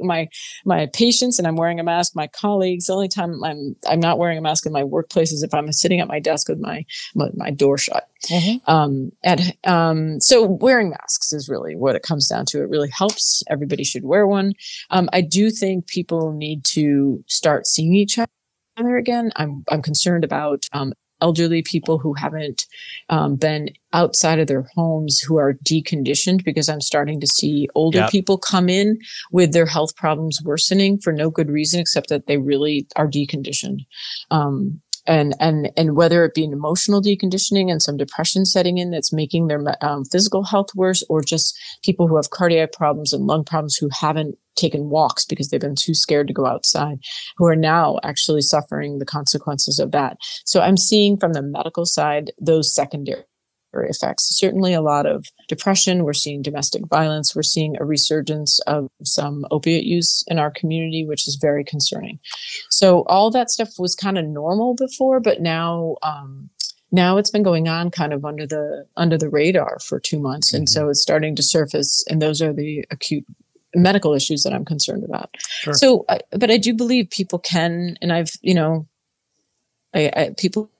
[0.00, 0.28] my
[0.64, 2.14] my patients and I'm wearing a mask.
[2.14, 2.86] My colleagues.
[2.86, 5.72] The only time I'm I'm not wearing a mask in my workplace is if I'm
[5.72, 8.08] sitting at my desk with my my, my door shut.
[8.26, 8.70] Mm-hmm.
[8.70, 12.62] Um, and um, so wearing masks is really what it comes down to.
[12.62, 13.42] It really helps.
[13.48, 14.54] Everybody should wear one.
[14.90, 19.32] Um, I do think people need to start seeing each other again.
[19.36, 22.66] I'm I'm concerned about um, elderly people who haven't
[23.08, 27.98] um, been outside of their homes who are deconditioned because I'm starting to see older
[27.98, 28.10] yep.
[28.10, 28.98] people come in
[29.32, 33.86] with their health problems worsening for no good reason except that they really are deconditioned.
[34.30, 38.90] Um, and and and whether it be an emotional deconditioning and some depression setting in
[38.90, 43.26] that's making their um, physical health worse, or just people who have cardiac problems and
[43.26, 46.98] lung problems who haven't taken walks because they've been too scared to go outside,
[47.36, 50.16] who are now actually suffering the consequences of that.
[50.44, 53.24] So I'm seeing from the medical side those secondary
[53.84, 54.36] effects.
[54.38, 56.04] Certainly a lot of depression.
[56.04, 57.34] We're seeing domestic violence.
[57.34, 62.18] We're seeing a resurgence of some opiate use in our community, which is very concerning.
[62.70, 66.50] So all that stuff was kind of normal before, but now, um,
[66.92, 70.54] now it's been going on kind of under the under the radar for two months
[70.54, 70.72] and mm-hmm.
[70.72, 73.24] so it's starting to surface and those are the acute
[73.74, 75.74] medical issues that i'm concerned about sure.
[75.74, 78.86] so but i do believe people can and i've you know
[79.94, 80.70] I, I, people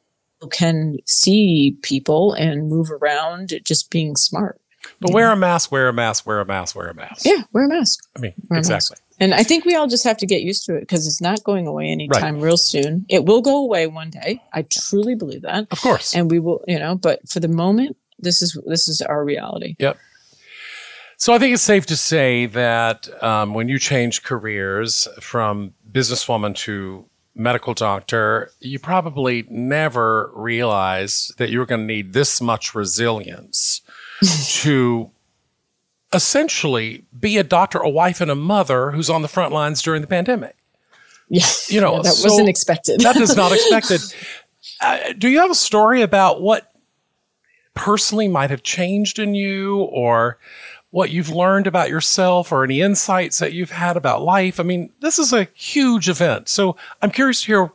[0.47, 4.61] can see people and move around just being smart.
[5.01, 5.33] But wear know?
[5.33, 7.27] a mask, wear a mask, wear a mask, wear a mask.
[7.27, 8.05] Yeah, wear a mask.
[8.17, 8.97] I mean, wear exactly.
[9.19, 11.43] And I think we all just have to get used to it because it's not
[11.43, 12.43] going away anytime right.
[12.43, 13.07] real soon.
[13.09, 14.43] It will go away one day.
[14.53, 15.67] I truly believe that.
[15.71, 16.15] Of course.
[16.15, 19.77] And we will, you know, but for the moment, this is this is our reality.
[19.79, 19.99] Yep.
[21.19, 26.55] So I think it's safe to say that um, when you change careers from businesswoman
[26.57, 27.07] to
[27.37, 33.83] medical doctor, you probably never realized that you were going to need this much resilience
[34.63, 35.11] to
[36.13, 40.01] essentially be a doctor, a wife, and a mother who's on the front lines during
[40.01, 40.57] the pandemic.
[41.29, 43.01] Yeah, you know, yeah, that so wasn't expected.
[43.01, 44.01] that is not expected.
[44.81, 46.73] Uh, do you have a story about what
[47.75, 50.39] personally might have changed in you, or
[50.97, 54.59] what you've learned about yourself or any insights that you've had about life.
[54.59, 56.49] I mean, this is a huge event.
[56.49, 57.73] So I'm curious to hear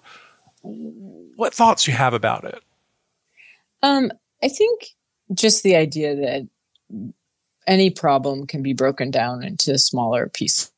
[1.36, 2.63] what thoughts you have about it.
[3.84, 4.88] Um, I think
[5.36, 6.47] just the idea that
[7.67, 10.71] any problem can be broken down into smaller pieces.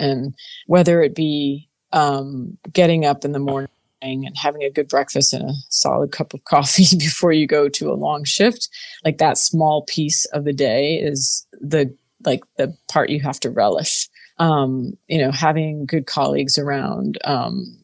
[0.00, 0.34] And
[0.66, 3.70] whether it be um, getting up in the morning
[4.02, 7.90] and having a good breakfast and a solid cup of coffee before you go to
[7.90, 8.68] a long shift
[9.04, 13.50] like that small piece of the day is the like the part you have to
[13.50, 14.08] relish.
[14.38, 17.76] Um you know having good colleagues around um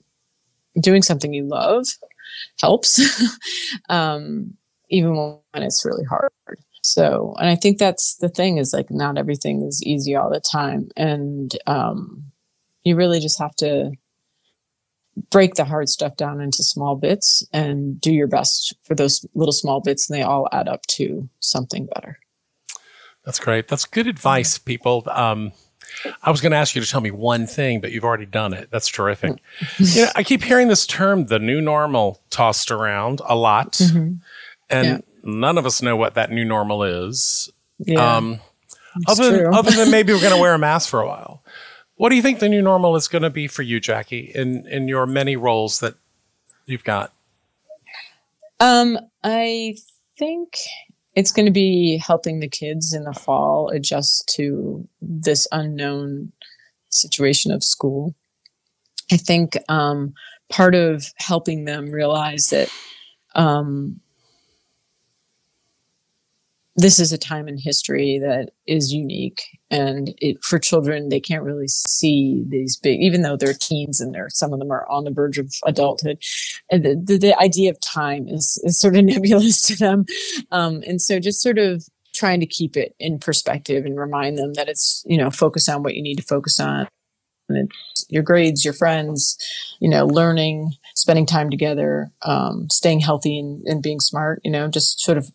[0.81, 1.87] doing something you love
[2.61, 3.01] helps
[3.89, 4.55] um
[4.89, 6.31] even when it's really hard.
[6.83, 10.41] So and i think that's the thing is like not everything is easy all the
[10.41, 10.89] time.
[10.97, 12.25] And um
[12.85, 13.91] you really just have to
[15.31, 19.53] break the hard stuff down into small bits and do your best for those little
[19.53, 22.19] small bits and they all add up to something better.
[23.25, 23.69] That's great.
[23.69, 25.05] That's good advice people.
[25.11, 25.53] Um,
[26.23, 28.53] i was going to ask you to tell me one thing but you've already done
[28.53, 28.69] it.
[28.71, 29.33] That's terrific.
[29.61, 29.97] Mm.
[29.97, 33.73] you know, i keep hearing this term the new normal tossed around a lot.
[33.73, 34.15] Mm-hmm.
[34.69, 34.99] and yeah.
[35.23, 37.51] none of us know what that new normal is.
[37.79, 38.17] Yeah.
[38.17, 38.41] Um,
[39.07, 41.43] other, than, other than maybe we're going to wear a mask for a while
[41.97, 44.67] what do you think the new normal is going to be for you, Jackie, in
[44.69, 45.95] in your many roles that
[46.67, 47.13] you've got?
[48.61, 49.77] Um, I
[50.19, 50.57] think
[51.15, 56.33] it's going to be helping the kids in the fall adjust to this unknown
[56.91, 58.15] situation of school.
[59.11, 60.15] I think um,
[60.51, 62.71] part of helping them realize that
[63.35, 64.01] um,
[66.77, 71.43] this is a time in history that is unique and it, for children they can't
[71.43, 75.05] really see these big even though they're teens and they're some of them are on
[75.05, 76.19] the verge of adulthood
[76.71, 80.05] and the, the, the idea of time is, is sort of nebulous to them.
[80.51, 84.55] Um, and so just sort of trying to keep it in perspective and remind them
[84.55, 86.89] that it's you know focus on what you need to focus on
[87.49, 89.37] and it's your grades your friends
[89.81, 94.67] you know learning spending time together, um, staying healthy and, and, being smart, you know,
[94.67, 95.31] just sort of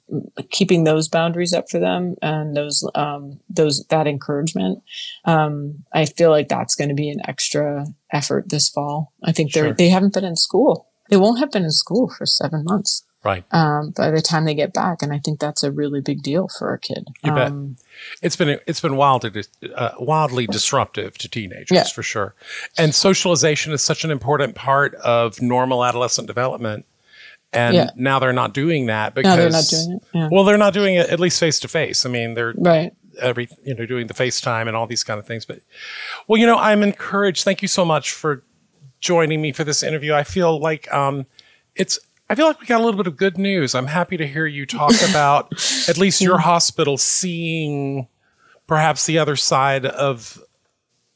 [0.50, 4.82] keeping those boundaries up for them and those, um, those, that encouragement.
[5.24, 9.14] Um, I feel like that's going to be an extra effort this fall.
[9.24, 9.74] I think they're, sure.
[9.76, 10.90] they haven't been in school.
[11.12, 13.06] They won't have been in school for seven months.
[13.24, 13.44] Right.
[13.52, 16.48] Um, by the time they get back, and I think that's a really big deal
[16.48, 17.08] for a kid.
[17.24, 17.52] You bet.
[17.52, 17.78] Um,
[18.24, 19.44] It's been it's been wildly
[19.76, 21.84] uh, wildly disruptive to teenagers Yeah.
[21.84, 22.34] for sure,
[22.80, 26.86] and socialization is such an important part of normal adolescent development.
[27.54, 27.90] And Yeah.
[27.96, 30.04] now they're not doing that because no, they're not doing it.
[30.14, 30.30] Yeah.
[30.32, 32.06] well, they're not doing it at least face to face.
[32.06, 32.92] I mean, they're right.
[33.20, 35.46] every you know doing the FaceTime and all these kind of things.
[35.46, 35.60] But
[36.28, 37.44] well, you know, I'm encouraged.
[37.44, 38.42] Thank you so much for
[39.00, 40.14] joining me for this interview.
[40.16, 41.28] I feel like um,
[41.76, 42.00] it's.
[42.32, 43.76] I feel like we got a little bit of good news.
[43.76, 45.52] I'm happy to hear you talk about
[45.90, 48.08] at least your hospital seeing
[48.68, 50.42] perhaps the other side of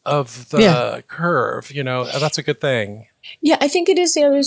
[0.05, 0.99] of the Yeah.
[1.07, 1.71] curve.
[1.71, 3.07] You know, that's a good thing.
[3.41, 4.41] Yeah, I think it is the other.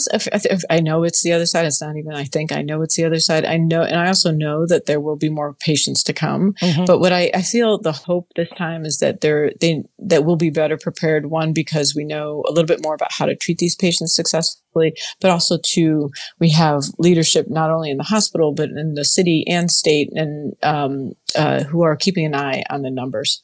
[0.70, 1.66] I know it's the other side.
[1.66, 2.14] It's not even.
[2.14, 3.44] I think I know it's the other side.
[3.44, 6.54] I know, and I also know that there will be more patients to come.
[6.86, 10.36] But what I, I feel the hope this time is that they're they that we'll
[10.36, 11.26] be better prepared.
[11.26, 14.94] One because we know a little bit more about how to treat these patients successfully,
[15.20, 19.44] but also two we have leadership not only in the hospital but in the city
[19.48, 23.42] and state and um, uh, who are keeping an eye on the numbers,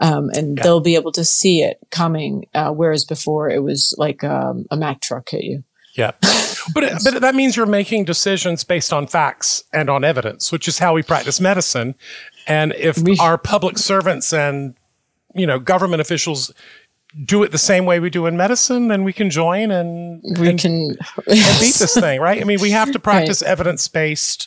[0.00, 0.62] um, and Yeah.
[0.64, 2.44] they'll be able to see it coming.
[2.54, 5.62] Uh, whereas before it was like um, a Mack truck hit you.
[5.94, 6.12] Yeah.
[6.74, 10.68] But, it- but that means you're making decisions based on facts and on evidence, which
[10.68, 11.96] is how we practice medicine.
[12.46, 14.76] And if We- our public servants and,
[15.34, 16.52] you know, government officials
[17.24, 20.50] do it the same way we do in medicine, then we can join and, We
[20.50, 22.40] and, can and beat this thing, right?
[22.40, 24.46] I mean, we have to practice evidence based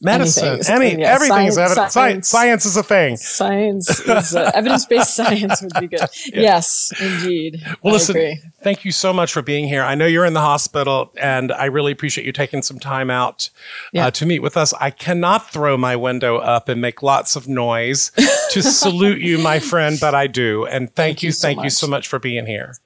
[0.00, 0.60] medicine.
[0.68, 0.74] Anything.
[0.94, 1.92] Any, Yeah, everything is science- evidence.
[1.92, 2.28] Science.
[2.28, 2.28] science.
[2.28, 3.16] science is a thing.
[3.16, 6.00] Science is uh, evidence-based science would be good.
[6.34, 7.62] Yes, indeed.
[7.82, 8.40] Well, I listen, agree.
[8.62, 9.82] thank you so much for being here.
[9.82, 13.48] I know you're in the hospital, and I really appreciate you taking some time out
[13.92, 14.06] Yeah.
[14.06, 14.74] uh, to meet with us.
[14.74, 18.10] I cannot throw my window up and make lots of noise
[18.50, 20.66] to salute you, my friend, but I do.
[20.66, 22.76] And thank, you, you so thank you so much for being here.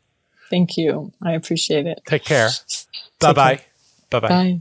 [0.51, 1.13] Thank you.
[1.23, 2.01] I appreciate it.
[2.07, 2.49] Take care.
[3.21, 3.61] Bye bye.
[4.11, 4.29] Bye bye.
[4.29, 4.61] Bye.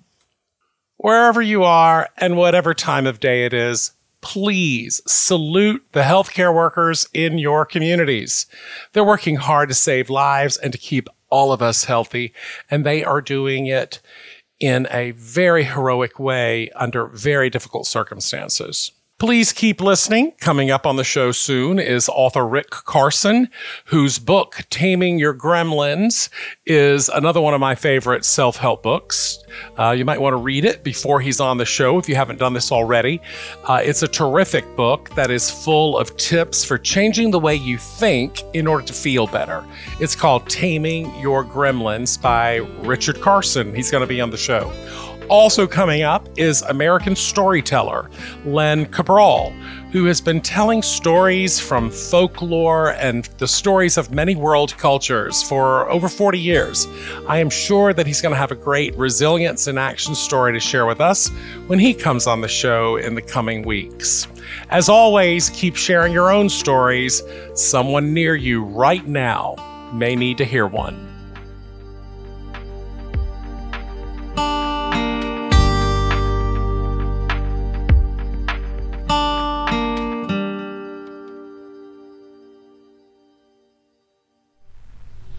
[0.97, 3.91] Wherever you are and whatever time of day it is,
[4.21, 8.47] please salute the healthcare workers in your communities.
[8.93, 12.33] They're working hard to save lives and to keep all of us healthy,
[12.71, 13.99] and they are doing it
[14.59, 18.91] in a very heroic way under very difficult circumstances.
[19.19, 20.33] Please keep listening.
[20.39, 23.49] Coming up on the show soon is author Rick Carson,
[23.85, 26.29] whose book, Taming Your Gremlins,
[26.67, 29.39] is another one of my favorite self help books.
[29.75, 32.37] Uh, you might want to read it before he's on the show if you haven't
[32.37, 33.19] done this already.
[33.63, 37.79] Uh, it's a terrific book that is full of tips for changing the way you
[37.79, 39.65] think in order to feel better.
[39.99, 43.73] It's called Taming Your Gremlins by Richard Carson.
[43.73, 44.71] He's going to be on the show.
[45.29, 48.09] Also coming up is American storyteller
[48.45, 49.51] Len Cabral,
[49.91, 55.89] who has been telling stories from folklore and the stories of many world cultures for
[55.89, 56.87] over 40 years.
[57.27, 60.61] I am sure that he's going to have a great resilience and action story to
[60.61, 61.27] share with us
[61.67, 64.29] when he comes on the show in the coming weeks.
[64.69, 67.21] As always, keep sharing your own stories.
[67.53, 69.55] Someone near you right now
[69.93, 71.06] may need to hear one.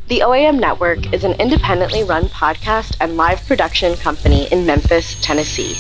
[0.09, 5.77] The OAM Network is an independently run podcast and live production company in Memphis, Tennessee.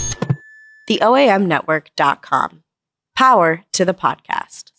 [0.86, 2.62] TheOAMNetwork.com.
[3.16, 4.72] Power to the podcast.